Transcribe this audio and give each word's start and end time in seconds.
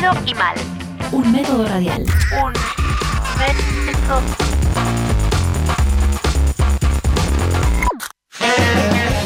rápido 0.00 0.12
y 0.26 0.34
mal. 0.34 0.56
Un 1.12 1.32
método 1.32 1.66
radial. 1.66 2.02
Un 2.02 2.52
método. 3.38 4.20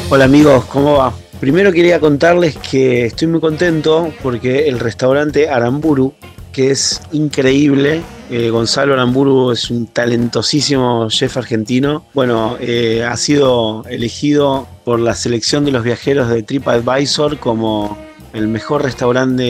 Hola 0.09 0.25
amigos, 0.25 0.65
¿cómo 0.65 0.97
va? 0.97 1.13
Primero 1.39 1.71
quería 1.71 1.99
contarles 1.99 2.57
que 2.57 3.05
estoy 3.05 3.27
muy 3.27 3.39
contento 3.39 4.13
porque 4.21 4.67
el 4.67 4.79
restaurante 4.79 5.49
Aramburu, 5.49 6.13
que 6.51 6.71
es 6.71 7.01
increíble, 7.11 8.01
eh, 8.29 8.49
Gonzalo 8.49 8.93
Aramburu 8.93 9.51
es 9.51 9.71
un 9.71 9.87
talentosísimo 9.87 11.07
chef 11.09 11.37
argentino, 11.37 12.05
bueno, 12.13 12.57
eh, 12.59 13.03
ha 13.03 13.15
sido 13.17 13.83
elegido 13.89 14.67
por 14.83 14.99
la 14.99 15.15
selección 15.15 15.65
de 15.65 15.71
los 15.71 15.83
viajeros 15.83 16.29
de 16.29 16.43
TripAdvisor 16.43 17.37
como 17.39 17.97
el 18.33 18.47
mejor 18.47 18.83
restaurante 18.83 19.43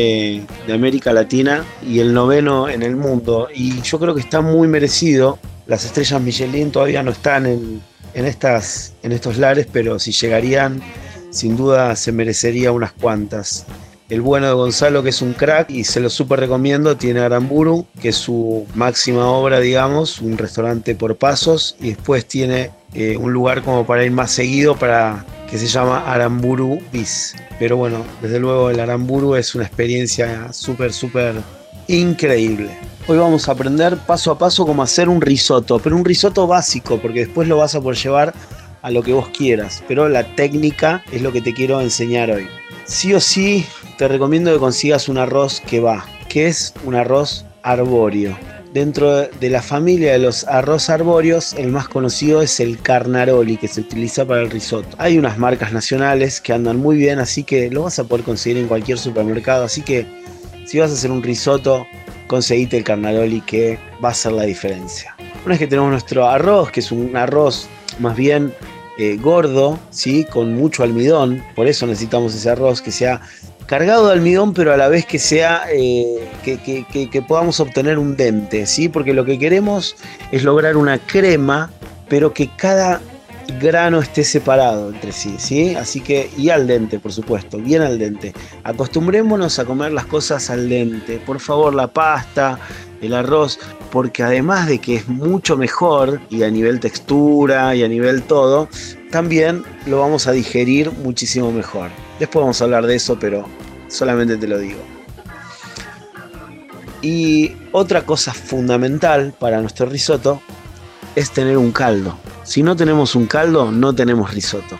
de, 0.67 0.73
América 0.73 1.13
Latina 1.13 1.65
y 1.85 1.99
el 1.99 2.13
noveno 2.13 2.69
en 2.69 2.83
el 2.83 2.95
mundo. 2.95 3.47
Y 3.53 3.81
yo 3.81 3.99
creo 3.99 4.15
que 4.15 4.21
está 4.21 4.41
muy 4.41 4.67
merecido. 4.67 5.39
Las 5.67 5.85
estrellas 5.85 6.21
Michelin 6.21 6.71
todavía 6.71 7.03
no 7.03 7.11
están 7.11 7.45
en, 7.45 7.81
en, 8.13 8.25
estas, 8.25 8.93
en 9.03 9.11
estos 9.11 9.37
lares, 9.37 9.67
pero 9.71 9.99
si 9.99 10.11
llegarían, 10.11 10.81
sin 11.29 11.55
duda 11.55 11.95
se 11.95 12.11
merecería 12.11 12.71
unas 12.71 12.91
cuantas. 12.93 13.65
El 14.09 14.19
bueno 14.19 14.47
de 14.47 14.53
Gonzalo, 14.53 15.03
que 15.03 15.09
es 15.09 15.21
un 15.21 15.31
crack 15.31 15.69
y 15.69 15.85
se 15.85 16.01
lo 16.01 16.09
súper 16.09 16.41
recomiendo, 16.41 16.97
tiene 16.97 17.21
Aramburu, 17.21 17.85
que 18.01 18.09
es 18.09 18.17
su 18.17 18.67
máxima 18.75 19.25
obra, 19.27 19.61
digamos, 19.61 20.19
un 20.19 20.37
restaurante 20.37 20.95
por 20.95 21.15
pasos, 21.15 21.77
y 21.79 21.91
después 21.91 22.25
tiene 22.25 22.71
eh, 22.93 23.17
un 23.17 23.31
lugar 23.31 23.61
como 23.63 23.85
para 23.85 24.03
ir 24.03 24.11
más 24.11 24.31
seguido 24.31 24.75
para 24.75 25.25
que 25.49 25.57
se 25.57 25.67
llama 25.67 26.11
Aramburu 26.11 26.79
Bis. 26.91 27.35
Pero 27.59 27.77
bueno, 27.77 28.05
desde 28.21 28.39
luego 28.39 28.69
el 28.69 28.79
Aramburu 28.79 29.35
es 29.35 29.53
una 29.53 29.65
experiencia 29.65 30.51
súper, 30.53 30.93
súper 30.93 31.35
increíble. 31.87 32.77
Hoy 33.07 33.17
vamos 33.17 33.49
a 33.49 33.53
aprender 33.53 33.97
paso 33.97 34.31
a 34.31 34.37
paso 34.37 34.65
cómo 34.65 34.83
hacer 34.83 35.09
un 35.09 35.21
risotto, 35.21 35.79
pero 35.79 35.95
un 35.95 36.05
risotto 36.05 36.47
básico, 36.47 36.99
porque 37.01 37.25
después 37.25 37.47
lo 37.47 37.57
vas 37.57 37.75
a 37.75 37.81
poder 37.81 37.97
llevar 37.97 38.33
a 38.81 38.91
lo 38.91 39.03
que 39.03 39.13
vos 39.13 39.27
quieras, 39.29 39.83
pero 39.87 40.07
la 40.07 40.23
técnica 40.35 41.03
es 41.11 41.21
lo 41.21 41.31
que 41.31 41.41
te 41.41 41.53
quiero 41.53 41.81
enseñar 41.81 42.31
hoy. 42.31 42.47
Sí 42.85 43.13
o 43.13 43.19
sí, 43.19 43.65
te 43.97 44.07
recomiendo 44.07 44.51
que 44.53 44.59
consigas 44.59 45.09
un 45.09 45.17
arroz 45.17 45.61
que 45.61 45.79
va, 45.79 46.05
que 46.29 46.47
es 46.47 46.73
un 46.83 46.95
arroz 46.95 47.45
arbóreo. 47.63 48.37
Dentro 48.73 49.27
de 49.27 49.49
la 49.49 49.61
familia 49.61 50.13
de 50.13 50.19
los 50.19 50.45
arroz 50.45 50.89
arbóreos, 50.89 51.51
el 51.53 51.67
más 51.73 51.89
conocido 51.89 52.41
es 52.41 52.61
el 52.61 52.81
Carnaroli, 52.81 53.57
que 53.57 53.67
se 53.67 53.81
utiliza 53.81 54.25
para 54.25 54.43
el 54.43 54.49
risotto. 54.49 54.95
Hay 54.97 55.17
unas 55.17 55.37
marcas 55.37 55.73
nacionales 55.73 56.39
que 56.39 56.53
andan 56.53 56.77
muy 56.77 56.95
bien, 56.95 57.19
así 57.19 57.43
que 57.43 57.69
lo 57.69 57.83
vas 57.83 57.99
a 57.99 58.05
poder 58.05 58.23
conseguir 58.23 58.59
en 58.59 58.69
cualquier 58.69 58.97
supermercado. 58.97 59.65
Así 59.65 59.81
que 59.81 60.07
si 60.65 60.79
vas 60.79 60.89
a 60.89 60.93
hacer 60.93 61.11
un 61.11 61.21
risotto, 61.21 61.85
conseguite 62.27 62.77
el 62.77 62.85
Carnaroli 62.85 63.41
que 63.41 63.77
va 64.01 64.07
a 64.07 64.11
hacer 64.13 64.31
la 64.31 64.43
diferencia. 64.43 65.17
Una 65.43 65.49
vez 65.49 65.59
que 65.59 65.67
tenemos 65.67 65.91
nuestro 65.91 66.29
arroz, 66.29 66.71
que 66.71 66.79
es 66.79 66.93
un 66.93 67.17
arroz 67.17 67.67
más 67.99 68.15
bien 68.15 68.53
eh, 68.97 69.17
gordo, 69.17 69.79
¿sí? 69.89 70.23
con 70.23 70.55
mucho 70.55 70.83
almidón, 70.83 71.43
por 71.57 71.67
eso 71.67 71.85
necesitamos 71.87 72.33
ese 72.35 72.49
arroz 72.49 72.81
que 72.81 72.91
sea 72.91 73.19
cargado 73.71 74.07
de 74.07 74.11
almidón, 74.11 74.53
pero 74.53 74.73
a 74.73 74.75
la 74.75 74.89
vez 74.89 75.05
que 75.05 75.17
sea 75.17 75.63
eh, 75.71 76.27
que, 76.43 76.57
que, 76.57 76.85
que, 76.91 77.09
que, 77.09 77.21
podamos 77.21 77.61
obtener 77.61 77.97
un 77.99 78.17
dente, 78.17 78.65
¿sí? 78.65 78.89
porque 78.89 79.13
lo 79.13 79.23
que 79.23 79.39
queremos 79.39 79.95
es 80.33 80.43
lograr 80.43 80.75
una 80.75 80.97
crema, 80.99 81.71
pero 82.09 82.33
que 82.33 82.49
cada 82.57 82.99
grano 83.61 84.01
esté 84.01 84.25
separado 84.25 84.89
entre 84.89 85.13
sí, 85.13 85.35
¿sí? 85.37 85.73
Así 85.75 86.01
que, 86.01 86.29
y 86.37 86.49
al 86.49 86.67
dente, 86.67 86.99
por 86.99 87.13
supuesto, 87.13 87.59
bien 87.59 87.81
al 87.81 87.97
dente. 87.97 88.33
Acostumbrémonos 88.65 89.57
a 89.57 89.63
comer 89.63 89.93
las 89.93 90.05
cosas 90.05 90.49
al 90.49 90.67
dente. 90.67 91.21
Por 91.25 91.39
favor, 91.39 91.73
la 91.73 91.87
pasta, 91.87 92.59
el 93.01 93.13
arroz, 93.13 93.57
porque 93.89 94.21
además 94.21 94.67
de 94.67 94.79
que 94.79 94.95
es 94.95 95.07
mucho 95.07 95.55
mejor 95.55 96.19
y 96.29 96.43
a 96.43 96.51
nivel 96.51 96.81
textura 96.81 97.73
y 97.73 97.83
a 97.83 97.87
nivel 97.87 98.23
todo, 98.23 98.67
también 99.11 99.63
lo 99.85 99.99
vamos 99.99 100.27
a 100.27 100.33
digerir 100.33 100.91
muchísimo 100.91 101.53
mejor. 101.53 101.89
Después 102.19 102.41
vamos 102.41 102.61
a 102.61 102.65
hablar 102.65 102.85
de 102.85 102.95
eso, 102.95 103.17
pero 103.17 103.45
solamente 103.91 104.37
te 104.37 104.47
lo 104.47 104.57
digo. 104.57 104.79
Y 107.01 107.51
otra 107.71 108.05
cosa 108.05 108.33
fundamental 108.33 109.33
para 109.37 109.59
nuestro 109.59 109.87
risotto 109.87 110.41
es 111.15 111.31
tener 111.31 111.57
un 111.57 111.71
caldo. 111.71 112.17
Si 112.43 112.63
no 112.63 112.75
tenemos 112.75 113.15
un 113.15 113.27
caldo, 113.27 113.71
no 113.71 113.93
tenemos 113.93 114.33
risotto. 114.33 114.79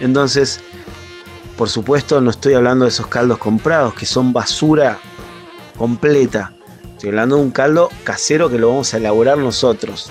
Entonces, 0.00 0.60
por 1.56 1.68
supuesto, 1.68 2.20
no 2.20 2.30
estoy 2.30 2.54
hablando 2.54 2.84
de 2.84 2.90
esos 2.90 3.08
caldos 3.08 3.38
comprados, 3.38 3.94
que 3.94 4.06
son 4.06 4.32
basura 4.32 4.98
completa. 5.76 6.52
Estoy 6.92 7.10
hablando 7.10 7.36
de 7.36 7.42
un 7.42 7.50
caldo 7.50 7.90
casero 8.04 8.48
que 8.48 8.58
lo 8.58 8.68
vamos 8.68 8.94
a 8.94 8.96
elaborar 8.96 9.38
nosotros. 9.38 10.10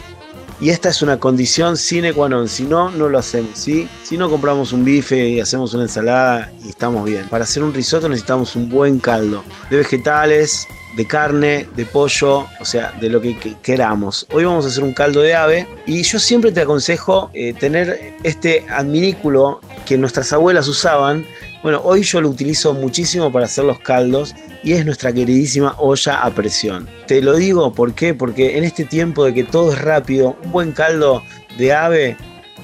Y 0.60 0.72
esta 0.72 0.90
es 0.90 1.04
una 1.04 1.20
condición 1.20 1.78
sine 1.78 2.14
qua 2.14 2.28
non. 2.30 2.48
Si 2.48 2.64
no, 2.64 2.90
no 2.90 3.10
lo 3.10 3.20
hacemos. 3.20 3.52
¿sí? 3.54 3.88
Si 4.04 4.18
no 4.18 4.30
compramos 4.30 4.74
un 4.74 4.84
bife 4.84 5.30
y 5.30 5.40
hacemos 5.40 5.74
una 5.74 5.84
ensalada 5.84 6.52
y 6.64 6.70
estamos 6.70 7.06
bien. 7.06 7.28
Para 7.30 7.44
hacer 7.44 7.62
un 7.64 7.74
risotto 7.74 8.10
necesitamos 8.10 8.56
un 8.56 8.68
buen 8.68 9.00
caldo 9.00 9.44
de 9.70 9.78
vegetales, 9.78 10.68
de 10.96 11.06
carne, 11.06 11.68
de 11.76 11.86
pollo, 11.86 12.48
o 12.60 12.66
sea, 12.66 12.92
de 13.00 13.10
lo 13.10 13.22
que, 13.22 13.38
queramos. 13.62 14.26
Hoy 14.34 14.46
vamos 14.46 14.66
a 14.66 14.70
hacer 14.70 14.84
un 14.84 14.94
caldo 14.94 15.22
de 15.22 15.36
ave 15.36 15.68
y 15.86 16.02
yo 16.02 16.18
siempre 16.18 16.52
te 16.52 16.62
aconsejo 16.62 17.30
eh, 17.36 17.54
tener 17.54 18.16
este 18.24 18.66
adminículo 18.68 19.62
que 19.86 19.96
nuestras 19.98 20.34
abuelas 20.34 20.68
usaban. 20.68 21.24
Bueno, 21.68 21.82
hoy 21.84 22.02
yo 22.02 22.22
lo 22.22 22.30
utilizo 22.30 22.74
muchísimo 22.74 23.30
para 23.30 23.44
hacer 23.44 23.66
los 23.66 23.82
caldos 23.82 24.34
y 24.64 24.72
es 24.72 24.86
nuestra 24.86 25.12
queridísima 25.12 25.76
olla 25.80 26.22
a 26.22 26.32
presión. 26.32 26.88
Te 27.08 27.22
lo 27.22 27.36
digo. 27.36 27.74
Porque 27.74 28.58
en 28.58 28.64
este 28.64 28.86
tiempo 28.86 29.26
de 29.26 29.34
que 29.34 29.44
todo 29.44 29.74
es 29.74 29.82
rápido, 29.82 30.38
un 30.46 30.54
buen 30.54 30.72
caldo 30.72 31.24
de 31.58 31.74
ave 31.74 32.16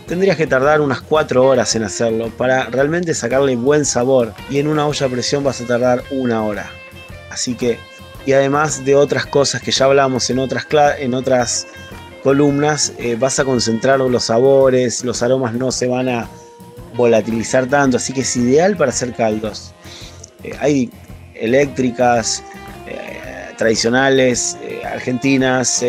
tendrías 0.08 0.38
que 0.38 0.48
tardar 0.48 0.80
unas 0.80 1.02
4 1.02 1.44
horas 1.44 1.76
en 1.76 1.84
hacerlo 1.84 2.30
para 2.38 2.68
realmente 2.68 3.14
sacarle 3.14 3.58
buen 3.58 3.84
sabor 3.84 4.34
y 4.50 4.60
en 4.60 4.68
una 4.68 4.88
olla 4.88 5.06
a 5.06 5.10
presión 5.10 5.44
vas 5.44 5.60
a 5.60 5.68
tardar 5.68 6.02
una 6.10 6.42
hora. 6.46 6.72
Así 7.30 7.56
que 7.56 7.80
y 8.26 8.32
además 8.32 8.86
de 8.86 8.96
otras 8.96 9.26
cosas 9.26 9.62
que 9.62 9.72
ya 9.72 9.84
hablamos 9.84 10.30
en 10.30 10.40
otras, 10.40 10.66
en 10.98 11.14
otras 11.14 11.68
columnas, 12.24 12.94
eh, 13.00 13.18
vas 13.20 13.38
a 13.38 13.44
concentrar 13.44 14.00
los 14.00 14.24
sabores, 14.24 15.04
los 15.04 15.22
aromas 15.22 15.54
no 15.56 15.74
se 15.74 15.88
van 15.88 16.08
a 16.08 16.30
volatilizar 16.96 17.68
tanto, 17.68 17.98
así 17.98 18.14
que 18.14 18.22
es 18.22 18.36
ideal 18.36 18.78
para 18.78 18.90
hacer 18.90 19.14
caldos. 19.14 19.74
Eh, 20.44 20.54
hay 20.60 20.90
eléctricas, 21.36 22.44
eh, 22.88 23.54
tradicionales, 23.58 24.58
eh, 24.62 24.82
argentinas, 24.86 25.84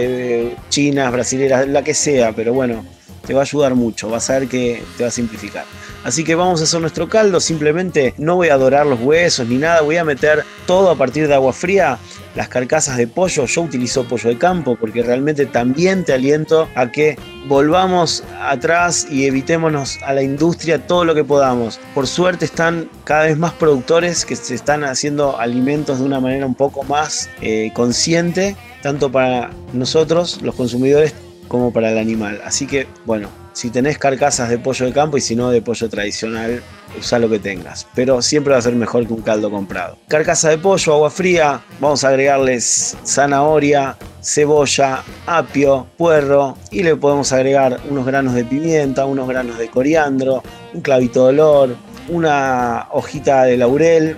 chinas, 0.69 1.13
brasileras, 1.13 1.69
la 1.69 1.83
que 1.83 1.95
sea, 1.95 2.33
pero 2.33 2.53
bueno, 2.53 2.85
te 3.27 3.35
va 3.35 3.41
a 3.41 3.45
ayudar 3.45 3.75
mucho, 3.75 4.09
vas 4.09 4.31
a 4.31 4.39
ver 4.39 4.49
que 4.49 4.83
te 4.97 5.05
va 5.05 5.09
a 5.09 5.13
simplificar. 5.13 5.65
Así 6.05 6.23
que 6.23 6.35
vamos 6.35 6.61
a 6.61 6.65
hacer 6.65 6.83
nuestro 6.83 7.09
caldo, 7.09 7.41
simplemente 7.41 8.15
no 8.19 8.37
voy 8.37 8.51
a 8.51 8.59
dorar 8.59 8.85
los 8.85 9.01
huesos 9.01 9.49
ni 9.49 9.57
nada, 9.57 9.81
voy 9.81 9.97
a 9.97 10.05
meter 10.05 10.45
todo 10.67 10.91
a 10.91 10.97
partir 10.97 11.27
de 11.29 11.35
agua 11.35 11.55
fría, 11.55 11.99
las 12.35 12.49
carcasas 12.49 12.99
de 12.99 13.07
pollo, 13.07 13.47
yo 13.47 13.63
utilizo 13.63 14.05
pollo 14.05 14.29
de 14.29 14.37
campo 14.37 14.77
porque 14.77 15.03
realmente 15.03 15.47
también 15.47 16.05
te 16.05 16.13
aliento 16.13 16.69
a 16.75 16.93
que 16.93 17.17
volvamos 17.49 18.23
atrás 18.39 19.07
y 19.11 19.25
evitémonos 19.25 19.99
a 20.03 20.13
la 20.13 20.23
industria 20.23 20.87
todo 20.87 21.07
lo 21.07 21.15
que 21.15 21.25
podamos. 21.25 21.81
Por 21.95 22.07
suerte 22.07 22.45
están 22.45 22.91
cada 23.05 23.25
vez 23.25 23.39
más 23.39 23.53
productores 23.53 24.27
que 24.27 24.37
se 24.37 24.55
están 24.55 24.85
haciendo 24.85 25.39
alimentos 25.39 26.01
de 26.01 26.05
una 26.05 26.21
manera 26.21 26.45
un 26.45 26.55
poco 26.55 26.83
más 26.83 27.31
eh, 27.41 27.71
consciente, 27.73 28.57
tanto 28.83 29.11
para 29.11 29.51
nosotros, 29.73 30.43
los 30.43 30.55
consumidores, 30.55 31.15
como 31.49 31.73
para 31.73 31.91
el 31.91 31.99
animal. 31.99 32.41
Así 32.45 32.67
que, 32.67 32.87
bueno, 33.05 33.29
si 33.53 33.71
tenés 33.71 33.99
carcasas 33.99 34.51
de 34.51 34.59
pollo 34.59 34.87
de 34.87 34.93
campo 34.93 35.17
y 35.17 35.21
si 35.21 35.37
no 35.37 35.51
de 35.51 35.63
pollo 35.63 35.89
tradicional, 35.89 36.63
usa 36.99 37.19
lo 37.19 37.29
que 37.29 37.39
tengas. 37.39 37.87
Pero 37.95 38.21
siempre 38.21 38.53
va 38.53 38.59
a 38.59 38.63
ser 38.63 38.75
mejor 38.75 39.07
que 39.07 39.13
un 39.13 39.23
caldo 39.23 39.51
comprado. 39.51 39.97
Carcasa 40.09 40.51
de 40.51 40.59
pollo, 40.59 40.95
agua 40.95 41.11
fría, 41.11 41.61
vamos 41.81 42.03
a 42.05 42.09
agregarles 42.09 42.97
zanahoria, 43.05 43.97
cebolla, 44.21 45.03
apio, 45.27 45.87
puerro 45.97 46.57
y 46.71 46.83
le 46.83 46.97
podemos 46.97 47.33
agregar 47.33 47.81
unos 47.89 48.07
granos 48.07 48.35
de 48.35 48.45
pimienta, 48.45 49.07
unos 49.07 49.29
granos 49.29 49.59
de 49.59 49.69
coriandro, 49.69 50.43
un 50.73 50.81
clavito 50.81 51.25
de 51.25 51.29
olor, 51.31 51.77
una 52.09 52.89
hojita 52.91 53.45
de 53.45 53.57
laurel, 53.57 54.17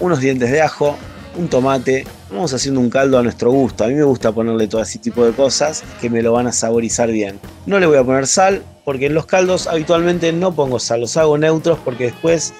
unos 0.00 0.20
dientes 0.20 0.50
de 0.50 0.62
ajo, 0.62 0.96
un 1.36 1.48
tomate. 1.48 2.06
Vamos 2.34 2.52
haciendo 2.52 2.80
un 2.80 2.90
caldo 2.90 3.16
a 3.16 3.22
nuestro 3.22 3.52
gusto. 3.52 3.84
A 3.84 3.86
mí 3.86 3.94
me 3.94 4.02
gusta 4.02 4.32
ponerle 4.32 4.66
todo 4.66 4.82
ese 4.82 4.98
tipo 4.98 5.24
de 5.24 5.30
cosas 5.30 5.84
que 6.00 6.10
me 6.10 6.20
lo 6.20 6.32
van 6.32 6.48
a 6.48 6.52
saborizar 6.52 7.08
bien. 7.12 7.38
No 7.64 7.78
le 7.78 7.86
voy 7.86 7.96
a 7.96 8.02
poner 8.02 8.26
sal 8.26 8.64
porque 8.84 9.06
en 9.06 9.14
los 9.14 9.26
caldos 9.26 9.68
habitualmente 9.68 10.32
no 10.32 10.52
pongo 10.52 10.80
sal, 10.80 11.02
los 11.02 11.16
hago 11.16 11.38
neutros 11.38 11.78
porque 11.84 12.06
después 12.06 12.52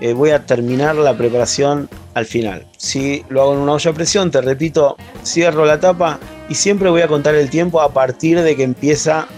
eh, 0.00 0.14
voy 0.14 0.30
a 0.30 0.46
terminar 0.46 0.96
la 0.96 1.16
preparación 1.16 1.88
al 2.14 2.26
final. 2.26 2.66
Si 2.76 3.24
lo 3.28 3.42
hago 3.42 3.52
en 3.52 3.60
una 3.60 3.74
olla 3.74 3.92
a 3.92 3.94
presión, 3.94 4.32
te 4.32 4.40
repito, 4.40 4.96
cierro 5.24 5.64
la 5.64 5.78
tapa 5.78 6.18
y 6.48 6.56
siempre 6.56 6.90
voy 6.90 7.02
a 7.02 7.06
contar 7.06 7.36
el 7.36 7.50
tiempo 7.50 7.80
a 7.80 7.92
partir 7.92 8.40
de 8.40 8.56
que 8.56 8.64
empieza 8.64 9.28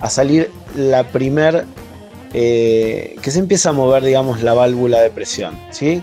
a 0.00 0.10
salir 0.10 0.50
la 0.76 1.04
primer 1.04 1.64
eh, 2.34 3.16
que 3.22 3.30
se 3.30 3.38
empieza 3.38 3.70
a 3.70 3.72
mover, 3.72 4.04
digamos, 4.04 4.42
la 4.42 4.52
válvula 4.52 5.00
de 5.00 5.08
presión, 5.08 5.58
¿sí? 5.70 6.02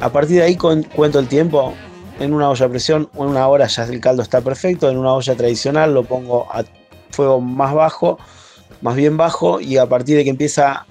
A 0.00 0.10
partir 0.10 0.38
de 0.38 0.42
ahí 0.42 0.56
cuento 0.56 1.20
el 1.20 1.28
tiempo 1.28 1.74
en 2.20 2.32
una 2.32 2.50
olla 2.50 2.66
a 2.66 2.68
presión 2.68 3.08
en 3.14 3.26
una 3.26 3.46
hora 3.48 3.66
ya 3.66 3.84
el 3.84 4.00
caldo 4.00 4.22
está 4.22 4.40
perfecto. 4.40 4.88
En 4.88 4.98
una 4.98 5.12
olla 5.12 5.34
tradicional 5.34 5.94
lo 5.94 6.04
pongo 6.04 6.46
a 6.52 6.64
fuego 7.10 7.40
más 7.40 7.74
bajo, 7.74 8.18
más 8.80 8.96
bien 8.96 9.16
bajo, 9.16 9.60
y 9.60 9.76
a 9.78 9.86
partir 9.86 10.16
de 10.16 10.24
que 10.24 10.30
empieza 10.30 10.86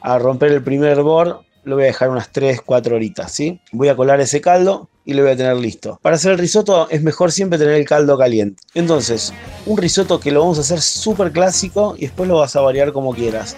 a 0.00 0.18
romper 0.18 0.52
el 0.52 0.62
primer 0.62 0.92
hervor, 0.92 1.42
lo 1.64 1.76
voy 1.76 1.84
a 1.84 1.88
dejar 1.88 2.10
unas 2.10 2.30
3, 2.32 2.62
4 2.64 2.96
horitas, 2.96 3.32
¿sí? 3.32 3.60
Voy 3.72 3.88
a 3.88 3.96
colar 3.96 4.20
ese 4.20 4.40
caldo 4.40 4.88
y 5.04 5.14
lo 5.14 5.22
voy 5.22 5.32
a 5.32 5.36
tener 5.36 5.56
listo. 5.56 5.98
Para 6.02 6.16
hacer 6.16 6.32
el 6.32 6.38
risotto 6.38 6.88
es 6.90 7.02
mejor 7.02 7.32
siempre 7.32 7.58
tener 7.58 7.74
el 7.74 7.84
caldo 7.84 8.16
caliente. 8.16 8.62
Entonces, 8.74 9.32
un 9.66 9.76
risotto 9.76 10.20
que 10.20 10.30
lo 10.30 10.40
vamos 10.40 10.58
a 10.58 10.62
hacer 10.62 10.80
súper 10.80 11.32
clásico 11.32 11.94
y 11.96 12.02
después 12.02 12.28
lo 12.28 12.38
vas 12.38 12.56
a 12.56 12.60
variar 12.60 12.92
como 12.92 13.14
quieras. 13.14 13.56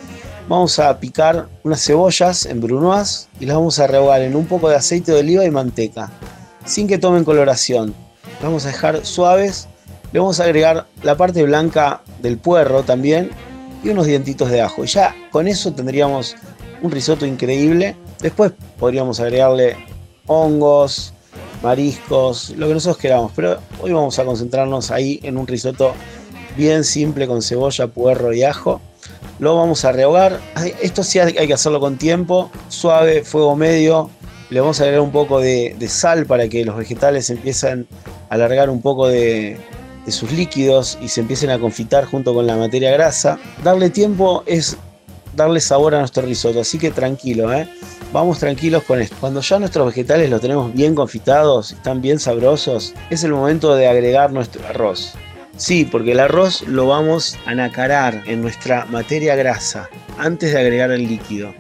Vamos 0.49 0.78
a 0.78 0.99
picar 0.99 1.49
unas 1.62 1.84
cebollas 1.84 2.46
en 2.46 2.61
brunoise 2.61 3.28
y 3.38 3.46
las 3.46 3.56
vamos 3.56 3.78
a 3.78 3.87
rehogar 3.87 4.23
en 4.23 4.34
un 4.34 4.46
poco 4.46 4.69
de 4.69 4.76
aceite 4.76 5.12
de 5.12 5.20
oliva 5.20 5.44
y 5.44 5.50
manteca, 5.50 6.11
sin 6.65 6.89
que 6.89 6.99
tomen 6.99 7.25
coloración. 7.25 7.95
Vamos 8.43 8.65
a 8.65 8.69
dejar 8.69 9.05
suaves. 9.05 9.69
Le 10.12 10.19
vamos 10.19 10.41
a 10.41 10.45
agregar 10.45 10.87
la 11.03 11.17
parte 11.17 11.43
blanca 11.43 12.03
del 12.21 12.37
puerro 12.37 12.83
también 12.83 13.31
y 13.85 13.91
unos 13.91 14.07
dientitos 14.07 14.51
de 14.51 14.61
ajo. 14.61 14.85
Ya 14.85 15.15
con 15.31 15.47
eso 15.47 15.73
tendríamos 15.73 16.37
un 16.83 16.91
risotto 16.91 17.27
increíble. 17.27 17.97
Después 18.21 18.53
podríamos 18.79 19.21
agregarle 19.21 19.77
hongos, 20.27 21.12
mariscos, 21.62 22.51
lo 22.57 22.69
que 22.69 22.75
nosotros 22.75 22.99
queramos. 22.99 23.33
Pero 23.37 23.59
hoy 23.81 23.93
vamos 23.93 24.19
a 24.19 24.25
concentrarnos 24.25 24.91
ahí 24.91 25.21
en 25.23 25.37
un 25.37 25.47
risotto 25.47 25.95
bien 26.57 26.85
simple 26.85 27.27
con 27.27 27.43
cebolla, 27.43 27.87
puerro 27.87 28.33
y 28.33 28.43
ajo. 28.43 28.81
Lo 29.39 29.57
vamos 29.57 29.85
a 29.85 29.93
rehogar. 29.93 30.41
Esto 30.83 31.03
sí 31.03 31.19
hay 31.19 31.47
que 31.47 31.55
hacerlo 31.55 31.81
con 31.81 31.97
tiempo, 31.97 32.51
suave, 32.69 33.25
fuego 33.25 33.57
medio. 33.57 34.11
Le 34.50 34.61
vamos 34.61 34.81
a 34.81 34.82
agregar 34.82 35.02
un 35.02 35.12
poco 35.12 35.41
de, 35.41 35.76
sal 35.88 36.26
para 36.26 36.49
que 36.49 36.64
los 36.64 36.76
vegetales 36.76 37.31
empiecen 37.31 37.87
a 38.29 38.35
alargar 38.35 38.69
un 38.69 38.82
poco 38.82 39.06
de, 39.06 39.58
sus 40.08 40.32
líquidos 40.32 40.99
y 41.00 41.06
se 41.06 41.20
empiecen 41.20 41.50
a 41.50 41.58
confitar 41.61 42.05
junto 42.05 42.35
con 42.35 42.44
la 42.47 42.56
materia 42.56 42.91
grasa. 42.91 43.38
Darle 43.62 43.91
tiempo 43.91 44.43
es 44.47 44.76
darle 45.37 45.61
sabor 45.61 45.94
a 45.94 46.00
nuestro 46.00 46.25
risotto, 46.25 46.61
así 46.61 46.79
que 46.79 46.91
tranquilo, 46.91 47.52
¿eh? 47.52 47.69
vamos 48.12 48.41
tranquilos 48.41 48.82
con 48.82 49.00
esto. 49.00 49.17
Cuando 49.20 49.41
ya 49.41 49.61
nuestros 49.61 49.87
vegetales 49.87 50.29
los 50.31 50.41
tenemos 50.41 50.73
bien 50.75 50.97
confitados, 50.97 51.70
están 51.73 52.00
bien 52.02 52.19
sabrosos, 52.19 52.94
es 53.11 53.23
el 53.23 53.32
momento 53.32 53.75
de 53.76 53.87
agregar 53.87 54.32
nuestro 54.32 54.67
arroz. 54.67 55.14
Sí, 55.56 55.85
porque 55.85 56.12
el 56.12 56.20
arroz 56.20 56.62
lo 56.62 56.87
vamos 56.87 57.38
a 57.44 57.55
nacarar 57.55 58.23
en 58.26 58.41
nuestra 58.41 58.87
materia 58.87 59.37
grasa 59.37 59.88
antes 60.19 60.52
de 60.52 60.58
agregar 60.58 60.91
el 60.91 61.06
líquido. 61.06 61.52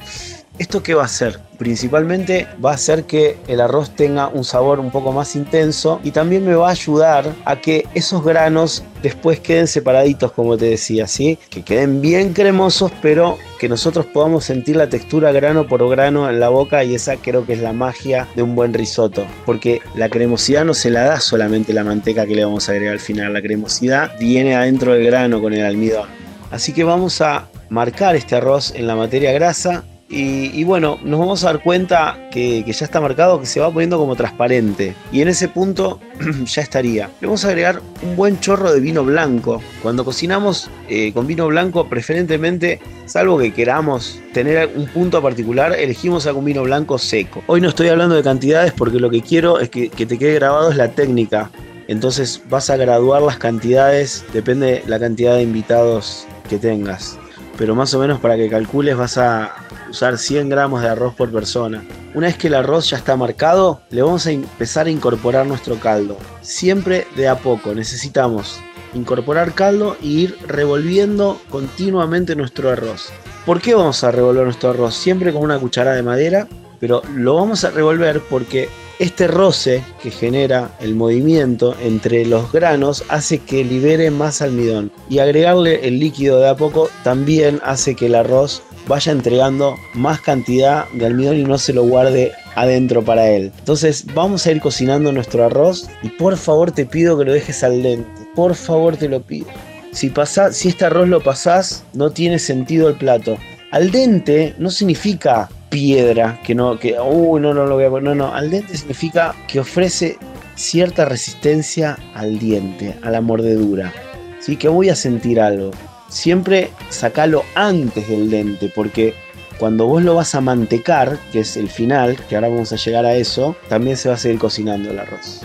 ¿Esto 0.60 0.82
qué 0.82 0.92
va 0.92 1.04
a 1.04 1.06
hacer? 1.06 1.40
Principalmente 1.56 2.46
va 2.62 2.72
a 2.72 2.74
hacer 2.74 3.04
que 3.04 3.38
el 3.48 3.62
arroz 3.62 3.96
tenga 3.96 4.28
un 4.28 4.44
sabor 4.44 4.78
un 4.78 4.90
poco 4.90 5.10
más 5.10 5.34
intenso 5.34 6.02
y 6.04 6.10
también 6.10 6.44
me 6.44 6.54
va 6.54 6.68
a 6.68 6.72
ayudar 6.72 7.34
a 7.46 7.58
que 7.62 7.86
esos 7.94 8.22
granos 8.22 8.84
después 9.02 9.40
queden 9.40 9.66
separaditos, 9.66 10.32
como 10.32 10.58
te 10.58 10.66
decía, 10.66 11.06
¿sí? 11.06 11.38
Que 11.48 11.62
queden 11.62 12.02
bien 12.02 12.34
cremosos, 12.34 12.92
pero 13.00 13.38
que 13.58 13.70
nosotros 13.70 14.04
podamos 14.04 14.44
sentir 14.44 14.76
la 14.76 14.90
textura 14.90 15.32
grano 15.32 15.66
por 15.66 15.88
grano 15.88 16.28
en 16.28 16.38
la 16.38 16.50
boca 16.50 16.84
y 16.84 16.94
esa 16.94 17.16
creo 17.16 17.46
que 17.46 17.54
es 17.54 17.60
la 17.60 17.72
magia 17.72 18.28
de 18.36 18.42
un 18.42 18.54
buen 18.54 18.74
risotto, 18.74 19.24
porque 19.46 19.80
la 19.94 20.10
cremosidad 20.10 20.66
no 20.66 20.74
se 20.74 20.90
la 20.90 21.04
da 21.04 21.20
solamente 21.20 21.72
la 21.72 21.84
manteca 21.84 22.26
que 22.26 22.34
le 22.34 22.44
vamos 22.44 22.68
a 22.68 22.72
agregar 22.72 22.92
al 22.92 23.00
final, 23.00 23.32
la 23.32 23.40
cremosidad 23.40 24.12
viene 24.18 24.54
adentro 24.54 24.92
del 24.92 25.06
grano 25.06 25.40
con 25.40 25.54
el 25.54 25.64
almidón. 25.64 26.10
Así 26.50 26.74
que 26.74 26.84
vamos 26.84 27.22
a 27.22 27.48
marcar 27.70 28.14
este 28.14 28.36
arroz 28.36 28.74
en 28.74 28.86
la 28.86 28.94
materia 28.94 29.32
grasa 29.32 29.84
y, 30.12 30.64
bueno, 30.64 30.98
nos 31.04 31.20
vamos 31.20 31.44
a 31.44 31.52
dar 31.52 31.62
cuenta 31.62 32.18
que, 32.32 32.64
ya 32.64 32.84
está 32.84 33.00
marcado, 33.00 33.38
que 33.38 33.46
se 33.46 33.60
va 33.60 33.70
poniendo 33.70 33.96
como 33.96 34.16
transparente. 34.16 34.96
Y 35.12 35.20
en 35.20 35.28
ese 35.28 35.46
punto 35.46 36.00
ya 36.46 36.62
estaría. 36.62 37.08
Le 37.20 37.28
vamos 37.28 37.44
a 37.44 37.48
agregar 37.48 37.80
un 38.02 38.16
buen 38.16 38.40
chorro 38.40 38.72
de 38.72 38.80
vino 38.80 39.04
blanco. 39.04 39.62
Cuando 39.82 40.04
cocinamos 40.04 40.68
eh, 40.88 41.12
con 41.12 41.28
vino 41.28 41.46
blanco, 41.46 41.88
preferentemente, 41.88 42.80
salvo 43.06 43.38
que 43.38 43.52
queramos 43.52 44.20
tener 44.32 44.72
un 44.74 44.88
punto 44.88 45.22
particular, 45.22 45.74
elegimos 45.74 46.26
algún 46.26 46.44
vino 46.44 46.64
blanco 46.64 46.98
seco. 46.98 47.44
Hoy 47.46 47.60
no 47.60 47.68
estoy 47.68 47.86
hablando 47.86 48.16
de 48.16 48.24
cantidades 48.24 48.72
porque 48.72 48.98
lo 48.98 49.10
que 49.10 49.22
quiero 49.22 49.60
es 49.60 49.70
que, 49.70 49.90
que 49.90 50.06
te 50.06 50.18
quede 50.18 50.34
grabado 50.34 50.72
es 50.72 50.76
la 50.76 50.90
técnica. 50.90 51.52
Entonces 51.86 52.42
vas 52.48 52.68
a 52.68 52.76
graduar 52.76 53.22
las 53.22 53.38
cantidades, 53.38 54.24
depende 54.32 54.82
la 54.88 54.98
cantidad 54.98 55.36
de 55.36 55.42
invitados 55.42 56.26
que 56.48 56.58
tengas. 56.58 57.16
Pero 57.56 57.76
más 57.76 57.94
o 57.94 58.00
menos 58.00 58.18
para 58.18 58.36
que 58.36 58.48
calcules 58.48 58.96
vas 58.96 59.16
a 59.18 59.54
usar 59.90 60.18
100 60.18 60.48
gramos 60.48 60.82
de 60.82 60.88
arroz 60.88 61.14
por 61.14 61.30
persona. 61.30 61.84
Una 62.14 62.28
vez 62.28 62.36
que 62.36 62.46
el 62.46 62.54
arroz 62.54 62.88
ya 62.90 62.96
está 62.96 63.16
marcado, 63.16 63.82
le 63.90 64.02
vamos 64.02 64.26
a 64.26 64.30
empezar 64.30 64.86
a 64.86 64.90
incorporar 64.90 65.46
nuestro 65.46 65.76
caldo. 65.78 66.16
Siempre 66.40 67.06
de 67.16 67.28
a 67.28 67.38
poco, 67.38 67.74
necesitamos 67.74 68.60
incorporar 68.94 69.52
caldo 69.52 69.96
e 70.02 70.06
ir 70.06 70.38
revolviendo 70.46 71.40
continuamente 71.50 72.36
nuestro 72.36 72.70
arroz. 72.70 73.10
¿Por 73.46 73.60
qué 73.60 73.74
vamos 73.74 74.02
a 74.04 74.10
revolver 74.10 74.44
nuestro 74.44 74.70
arroz? 74.70 74.94
Siempre 74.94 75.32
con 75.32 75.42
una 75.42 75.58
cuchara 75.58 75.92
de 75.92 76.02
madera, 76.02 76.48
pero 76.78 77.02
lo 77.14 77.34
vamos 77.34 77.64
a 77.64 77.70
revolver 77.70 78.20
porque 78.28 78.68
este 78.98 79.26
roce 79.28 79.82
que 80.02 80.10
genera 80.10 80.76
el 80.78 80.94
movimiento 80.94 81.74
entre 81.82 82.26
los 82.26 82.52
granos 82.52 83.02
hace 83.08 83.38
que 83.38 83.64
libere 83.64 84.10
más 84.10 84.42
almidón 84.42 84.92
y 85.08 85.20
agregarle 85.20 85.88
el 85.88 85.98
líquido 85.98 86.38
de 86.38 86.50
a 86.50 86.56
poco 86.56 86.90
también 87.02 87.60
hace 87.64 87.94
que 87.94 88.06
el 88.06 88.14
arroz 88.14 88.62
vaya 88.90 89.12
entregando 89.12 89.78
más 89.94 90.20
cantidad 90.20 90.88
de 90.88 91.06
almidón 91.06 91.36
y 91.36 91.44
no 91.44 91.58
se 91.58 91.72
lo 91.72 91.84
guarde 91.84 92.32
adentro 92.56 93.04
para 93.04 93.30
él. 93.30 93.52
Entonces 93.60 94.04
vamos 94.14 94.44
a 94.44 94.50
ir 94.50 94.60
cocinando 94.60 95.12
nuestro 95.12 95.44
arroz 95.44 95.88
y 96.02 96.08
por 96.08 96.36
favor 96.36 96.72
te 96.72 96.84
pido 96.84 97.16
que 97.16 97.24
lo 97.24 97.32
dejes 97.32 97.62
al 97.62 97.84
dente. 97.84 98.10
Por 98.34 98.56
favor 98.56 98.96
te 98.96 99.08
lo 99.08 99.22
pido. 99.22 99.46
Si, 99.92 100.12
si 100.50 100.68
este 100.68 100.84
arroz 100.84 101.08
lo 101.08 101.22
pasás, 101.22 101.84
no 101.92 102.10
tiene 102.10 102.40
sentido 102.40 102.88
el 102.88 102.96
plato. 102.96 103.38
Al 103.70 103.92
dente 103.92 104.56
no 104.58 104.70
significa 104.70 105.48
piedra, 105.68 106.40
que 106.44 106.56
no, 106.56 106.76
que, 106.80 106.96
no, 106.96 107.38
no 107.38 107.66
lo 107.66 107.74
voy 107.76 107.84
a 107.84 107.90
poner, 107.90 108.16
no, 108.16 108.26
no, 108.26 108.34
al 108.34 108.50
dente 108.50 108.76
significa 108.76 109.36
que 109.46 109.60
ofrece 109.60 110.18
cierta 110.56 111.04
resistencia 111.04 111.96
al 112.14 112.40
diente, 112.40 112.96
a 113.02 113.10
la 113.10 113.20
mordedura, 113.20 113.92
¿sí? 114.40 114.56
que 114.56 114.66
voy 114.66 114.88
a 114.88 114.96
sentir 114.96 115.40
algo 115.40 115.70
siempre 116.10 116.70
sacalo 116.90 117.44
antes 117.54 118.06
del 118.08 118.28
dente, 118.28 118.70
porque 118.74 119.14
cuando 119.58 119.86
vos 119.86 120.02
lo 120.02 120.14
vas 120.14 120.34
a 120.34 120.40
mantecar, 120.42 121.18
que 121.32 121.40
es 121.40 121.56
el 121.56 121.70
final, 121.70 122.18
que 122.28 122.34
ahora 122.34 122.48
vamos 122.48 122.72
a 122.72 122.76
llegar 122.76 123.06
a 123.06 123.14
eso, 123.14 123.56
también 123.68 123.96
se 123.96 124.10
va 124.10 124.16
a 124.16 124.18
seguir 124.18 124.38
cocinando 124.38 124.90
el 124.90 124.98
arroz. 124.98 125.40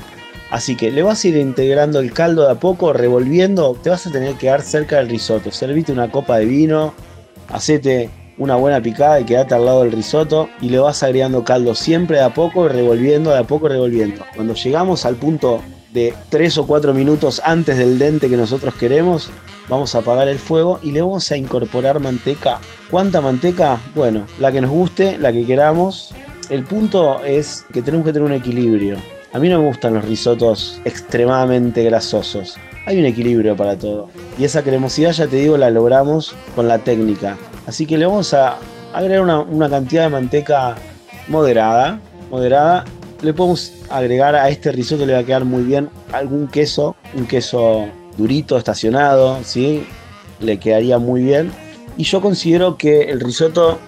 Así 0.51 0.75
que 0.75 0.91
le 0.91 1.03
vas 1.03 1.23
a 1.23 1.27
ir 1.27 1.37
integrando 1.37 1.99
el 1.99 2.13
caldo 2.13 2.45
de 2.45 2.51
a 2.51 2.55
poco, 2.55 2.93
revolviendo, 2.93 3.77
te 3.81 3.89
vas 3.89 4.05
a 4.07 4.11
tener 4.11 4.35
que 4.35 4.47
dar 4.47 4.61
cerca 4.61 4.97
del 4.97 5.09
risotto. 5.09 5.51
Servite 5.51 5.91
una 5.91 6.11
copa 6.11 6.37
de 6.37 6.45
vino, 6.45 6.93
hacete 7.49 8.09
una 8.37 8.55
buena 8.55 8.81
picada 8.81 9.19
y 9.19 9.25
quedate 9.25 9.55
al 9.55 9.65
lado 9.65 9.83
del 9.83 9.91
risotto 9.91 10.49
y 10.61 10.69
le 10.69 10.79
vas 10.79 11.03
agregando 11.03 11.43
caldo 11.43 11.73
siempre 11.73 12.17
de 12.17 12.23
a 12.23 12.33
poco, 12.33 12.67
revolviendo, 12.67 13.31
de 13.31 13.39
a 13.39 13.43
poco, 13.43 13.67
revolviendo. 13.67 14.23
Cuando 14.35 14.53
llegamos 14.53 15.05
al 15.05 15.15
punto 15.15 15.61
de 15.95 16.13
3 16.29 16.57
o 16.57 16.67
4 16.67 16.93
minutos 16.93 17.41
antes 17.43 17.77
del 17.77 17.97
dente 17.97 18.29
que 18.29 18.35
nosotros 18.35 18.75
queremos, 18.75 19.31
vamos 19.69 19.95
a 19.95 19.99
apagar 19.99 20.27
el 20.27 20.37
fuego 20.37 20.79
y 20.83 20.91
le 20.91 21.01
vamos 21.01 21.31
a 21.31 21.37
incorporar 21.37 22.01
manteca. 22.01 22.59
¿Cuánta 22.91 23.21
manteca? 23.21 23.79
Bueno, 23.95 24.27
la 24.39 24.51
que 24.51 24.59
nos 24.59 24.71
guste, 24.71 25.17
la 25.17 25.31
que 25.31 25.45
queramos. 25.45 26.13
El 26.49 26.65
punto 26.65 27.23
es 27.23 27.65
que 27.73 27.81
tenemos 27.81 28.05
que 28.05 28.11
tener 28.11 28.27
un 28.27 28.33
equilibrio. 28.33 28.97
A 29.31 29.39
mí 29.39 29.47
no 29.47 29.59
me 29.59 29.67
gustan 29.67 29.93
los 29.93 30.03
risotos 30.03 30.81
extremadamente 30.83 31.81
grasosos. 31.83 32.57
Hay 32.85 32.99
un 32.99 33.05
equilibrio 33.05 33.55
para 33.55 33.77
todo. 33.77 34.09
Y 34.37 34.43
esa 34.43 34.63
cremosidad, 34.63 35.13
ya 35.13 35.27
te 35.27 35.37
digo, 35.37 35.57
la 35.57 35.69
logramos 35.69 36.35
con 36.55 36.67
la 36.67 36.79
técnica. 36.79 37.37
Así 37.65 37.85
que 37.85 37.97
le 37.97 38.05
vamos 38.05 38.33
a 38.33 38.57
agregar 38.93 39.21
una, 39.21 39.39
una 39.39 39.69
cantidad 39.69 40.03
de 40.03 40.09
manteca 40.09 40.75
moderada. 41.29 42.01
Moderada. 42.29 42.83
Le 43.21 43.33
podemos 43.33 43.73
agregar 43.89 44.35
a 44.35 44.49
este 44.49 44.71
risotto, 44.71 45.05
le 45.05 45.13
va 45.13 45.19
a 45.19 45.23
quedar 45.23 45.45
muy 45.45 45.63
bien 45.63 45.89
algún 46.11 46.47
queso. 46.47 46.95
Un 47.15 47.25
queso 47.25 47.87
durito, 48.17 48.57
estacionado, 48.57 49.39
¿sí? 49.43 49.85
Le 50.39 50.59
quedaría 50.59 50.99
muy 50.99 51.23
bien. 51.23 51.51
Y 51.97 52.03
yo 52.03 52.21
considero 52.21 52.77
que 52.77 53.03
el 53.03 53.19
risotto 53.19 53.79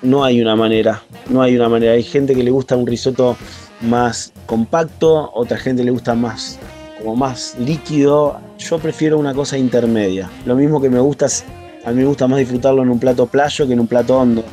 no 0.00 0.24
hay 0.24 0.40
una 0.40 0.56
manera, 0.56 1.02
no 1.28 1.42
hay 1.42 1.56
una 1.56 1.68
manera. 1.68 1.92
Hay 1.92 2.02
gente 2.02 2.34
que 2.34 2.42
le 2.42 2.50
gusta 2.50 2.76
un 2.76 2.86
risotto 2.86 3.36
más 3.80 4.32
compacto, 4.46 5.30
otra 5.34 5.58
gente 5.58 5.82
le 5.84 5.90
gusta 5.90 6.14
más 6.14 6.58
como 6.98 7.16
más 7.16 7.56
líquido. 7.58 8.38
Yo 8.58 8.78
prefiero 8.78 9.18
una 9.18 9.34
cosa 9.34 9.58
intermedia. 9.58 10.30
Lo 10.46 10.54
mismo 10.54 10.80
que 10.80 10.88
me 10.88 11.00
gusta, 11.00 11.26
a 11.84 11.90
mí 11.90 11.96
me 11.96 12.04
gusta 12.04 12.28
más 12.28 12.38
disfrutarlo 12.38 12.82
en 12.82 12.90
un 12.90 12.98
plato 12.98 13.26
playo 13.26 13.66
que 13.66 13.72
en 13.72 13.80
un 13.80 13.86
plato 13.86 14.18
hondo. 14.18 14.44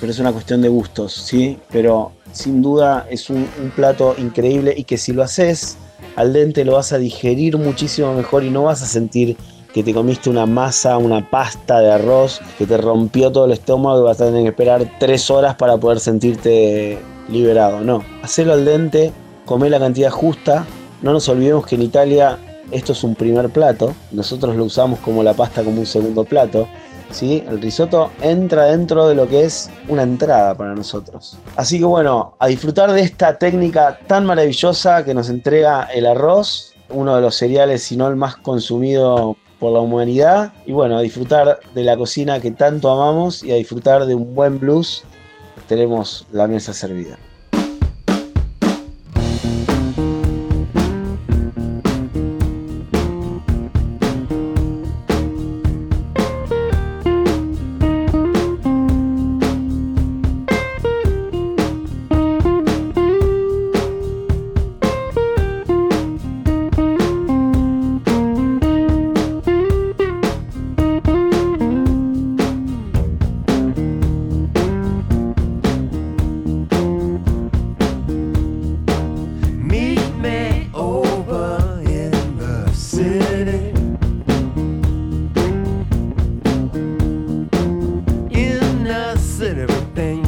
Pero 0.00 0.12
es 0.12 0.18
una 0.18 0.32
cuestión 0.32 0.62
de 0.62 0.68
gustos, 0.68 1.12
¿sí? 1.12 1.58
Pero 1.70 2.12
sin 2.32 2.62
duda 2.62 3.06
es 3.10 3.30
un, 3.30 3.48
plato 3.74 4.14
increíble 4.18 4.74
y 4.76 4.84
que 4.84 4.98
si 4.98 5.12
lo 5.12 5.22
haces 5.22 5.76
al 6.16 6.32
dente 6.32 6.64
lo 6.64 6.74
vas 6.74 6.92
a 6.92 6.98
digerir 6.98 7.56
muchísimo 7.56 8.14
mejor 8.14 8.44
y 8.44 8.50
no 8.50 8.64
vas 8.64 8.82
a 8.82 8.86
sentir 8.86 9.36
que 9.72 9.82
te 9.82 9.92
comiste 9.92 10.30
una 10.30 10.46
masa, 10.46 10.98
una 10.98 11.28
pasta 11.28 11.80
de 11.80 11.92
arroz 11.92 12.40
que 12.56 12.66
te 12.66 12.76
rompió 12.76 13.30
todo 13.30 13.44
el 13.44 13.52
estómago 13.52 14.00
y 14.00 14.04
vas 14.04 14.20
a 14.20 14.26
tener 14.26 14.42
que 14.42 14.48
esperar 14.48 14.90
tres 14.98 15.30
horas 15.30 15.54
para 15.56 15.76
poder 15.76 16.00
sentirte 16.00 16.98
liberado. 17.28 17.80
No, 17.80 18.02
hacelo 18.22 18.54
al 18.54 18.64
dente 18.64 19.12
come 19.44 19.70
la 19.70 19.78
cantidad 19.78 20.10
justa. 20.10 20.66
No 21.02 21.12
nos 21.12 21.28
olvidemos 21.28 21.66
que 21.66 21.76
en 21.76 21.82
Italia 21.82 22.38
esto 22.70 22.92
es 22.92 23.02
un 23.02 23.14
primer 23.14 23.48
plato. 23.50 23.94
Nosotros 24.12 24.56
lo 24.56 24.64
usamos 24.64 24.98
como 25.00 25.22
la 25.22 25.34
pasta 25.34 25.62
como 25.62 25.80
un 25.80 25.86
segundo 25.86 26.24
plato. 26.24 26.68
¿Sí? 27.10 27.44
El 27.48 27.60
risotto 27.60 28.10
entra 28.22 28.66
dentro 28.66 29.08
de 29.08 29.14
lo 29.14 29.28
que 29.28 29.44
es 29.44 29.70
una 29.88 30.02
entrada 30.02 30.54
para 30.54 30.74
nosotros. 30.74 31.38
Así 31.56 31.78
que 31.78 31.84
bueno, 31.84 32.34
a 32.38 32.46
disfrutar 32.46 32.92
de 32.92 33.02
esta 33.02 33.38
técnica 33.38 33.98
tan 34.06 34.26
maravillosa 34.26 35.04
que 35.04 35.14
nos 35.14 35.28
entrega 35.28 35.84
el 35.84 36.06
arroz, 36.06 36.74
uno 36.90 37.16
de 37.16 37.22
los 37.22 37.34
cereales, 37.34 37.82
si 37.82 37.96
no 37.96 38.08
el 38.08 38.16
más 38.16 38.36
consumido 38.36 39.36
por 39.58 39.72
la 39.72 39.80
humanidad. 39.80 40.52
Y 40.66 40.72
bueno, 40.72 40.98
a 40.98 41.02
disfrutar 41.02 41.60
de 41.74 41.84
la 41.84 41.96
cocina 41.96 42.40
que 42.40 42.50
tanto 42.50 42.90
amamos 42.90 43.42
y 43.42 43.52
a 43.52 43.56
disfrutar 43.56 44.06
de 44.06 44.14
un 44.14 44.34
buen 44.34 44.58
blues. 44.58 45.04
Tenemos 45.66 46.26
la 46.32 46.46
mesa 46.46 46.72
servida. 46.72 47.18
tem 89.98 90.22